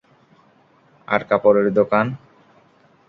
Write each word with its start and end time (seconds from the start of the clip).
আর 1.07 1.21
কাপড়ের 1.29 1.67
দোকান? 1.77 2.05